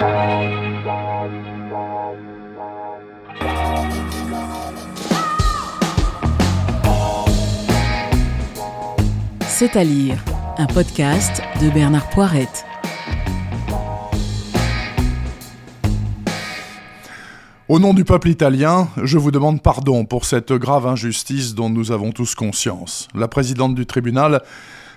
[0.00, 0.06] C'est
[9.76, 10.16] à lire,
[10.56, 12.64] un podcast de Bernard Poirette.
[17.68, 21.92] Au nom du peuple italien, je vous demande pardon pour cette grave injustice dont nous
[21.92, 23.06] avons tous conscience.
[23.14, 24.40] La présidente du tribunal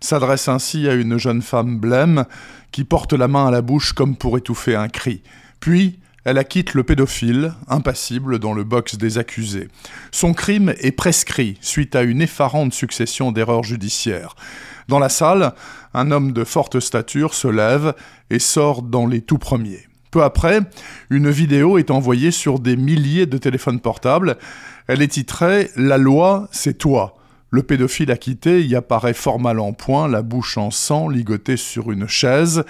[0.00, 2.24] s'adresse ainsi à une jeune femme blême
[2.72, 5.22] qui porte la main à la bouche comme pour étouffer un cri.
[5.60, 9.68] Puis, elle acquitte le pédophile, impassible dans le box des accusés.
[10.10, 14.36] Son crime est prescrit suite à une effarante succession d'erreurs judiciaires.
[14.88, 15.54] Dans la salle,
[15.94, 17.94] un homme de forte stature se lève
[18.28, 19.86] et sort dans les tout premiers.
[20.10, 20.60] Peu après,
[21.08, 24.36] une vidéo est envoyée sur des milliers de téléphones portables.
[24.88, 27.19] Elle est titrée La loi, c'est toi.
[27.50, 31.90] Le pédophile acquitté y apparaît fort mal en point, la bouche en sang, ligotée sur
[31.90, 32.64] une chaise.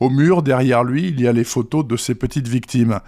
[0.00, 3.00] Au mur, derrière lui, il y a les photos de ses petites victimes.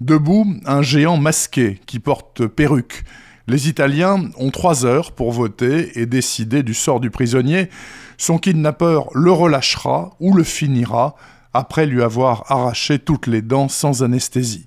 [0.00, 3.04] Debout, un géant masqué qui porte perruque.
[3.46, 7.68] Les Italiens ont trois heures pour voter et décider du sort du prisonnier.
[8.16, 11.14] Son kidnappeur le relâchera ou le finira
[11.52, 14.66] après lui avoir arraché toutes les dents sans anesthésie.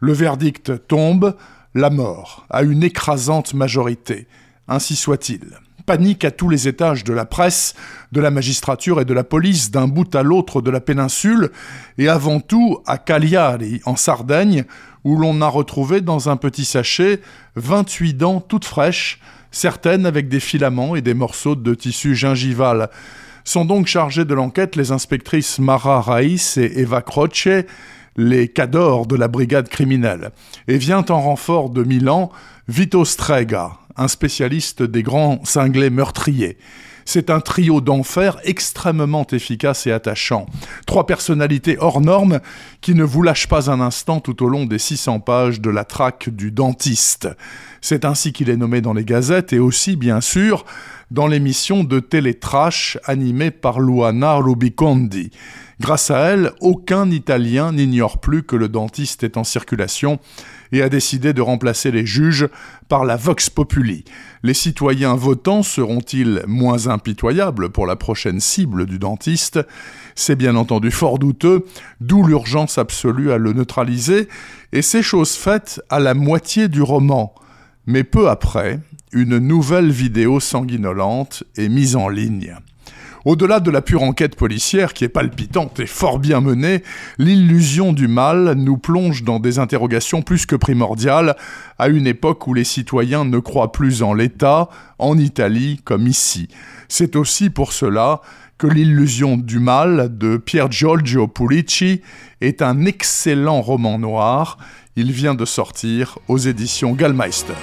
[0.00, 1.36] Le verdict tombe,
[1.74, 4.26] la mort, à une écrasante majorité.
[4.70, 5.58] Ainsi soit-il
[5.90, 7.74] panique à tous les étages de la presse,
[8.12, 11.50] de la magistrature et de la police d'un bout à l'autre de la péninsule,
[11.98, 14.66] et avant tout à Cagliari, en Sardaigne,
[15.02, 17.20] où l'on a retrouvé dans un petit sachet
[17.56, 19.18] 28 dents toutes fraîches,
[19.50, 22.88] certaines avec des filaments et des morceaux de tissu gingival.
[23.42, 27.48] Sont donc chargées de l'enquête les inspectrices Mara Raïs et Eva Croce,
[28.16, 30.30] les cadors de la brigade criminelle.
[30.68, 32.30] Et vient en renfort de Milan
[32.68, 36.58] Vito Strega, un spécialiste des grands cinglés meurtriers.
[37.04, 40.46] C'est un trio d'enfer extrêmement efficace et attachant.
[40.86, 42.40] Trois personnalités hors normes
[42.80, 45.84] qui ne vous lâchent pas un instant tout au long des 600 pages de la
[45.84, 47.28] traque du dentiste.
[47.80, 50.64] C'est ainsi qu'il est nommé dans les gazettes et aussi, bien sûr,
[51.10, 55.30] dans l'émission de télétrash animée par Luana Rubicondi.
[55.80, 60.18] Grâce à elle, aucun Italien n'ignore plus que le dentiste est en circulation
[60.72, 62.48] et a décidé de remplacer les juges
[62.88, 64.04] par la Vox Populi.
[64.42, 69.58] Les citoyens votants seront-ils moins impitoyables pour la prochaine cible du dentiste?
[70.14, 71.64] C'est bien entendu fort douteux,
[72.00, 74.28] d'où l'urgence absolue à le neutraliser,
[74.72, 77.34] et c'est chose faite à la moitié du roman.
[77.86, 78.80] Mais peu après,
[79.12, 82.56] une nouvelle vidéo sanguinolente est mise en ligne.
[83.26, 86.82] Au-delà de la pure enquête policière qui est palpitante et fort bien menée,
[87.18, 91.36] l'illusion du mal nous plonge dans des interrogations plus que primordiales
[91.78, 96.48] à une époque où les citoyens ne croient plus en l'État, en Italie comme ici.
[96.88, 98.22] C'est aussi pour cela
[98.56, 102.02] que l'illusion du mal de Pier Giorgio Pulici
[102.40, 104.58] est un excellent roman noir.
[105.02, 107.54] Il vient de sortir aux éditions Gallmeister.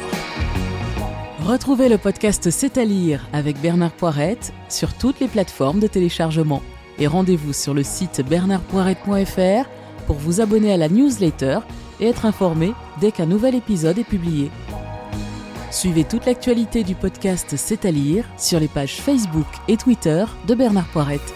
[1.45, 6.63] Retrouvez le podcast C'est à lire avec Bernard Poirette sur toutes les plateformes de téléchargement.
[6.97, 9.69] Et rendez-vous sur le site bernardpoirette.fr
[10.07, 11.59] pour vous abonner à la newsletter
[11.99, 14.49] et être informé dès qu'un nouvel épisode est publié.
[15.69, 20.55] Suivez toute l'actualité du podcast C'est à lire sur les pages Facebook et Twitter de
[20.55, 21.35] Bernard Poirette.